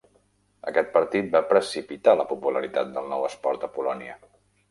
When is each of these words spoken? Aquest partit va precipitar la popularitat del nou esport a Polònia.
Aquest 0.69 0.87
partit 0.95 1.27
va 1.35 1.41
precipitar 1.51 2.15
la 2.21 2.25
popularitat 2.31 2.89
del 2.95 3.13
nou 3.13 3.27
esport 3.27 3.67
a 3.69 3.73
Polònia. 3.79 4.19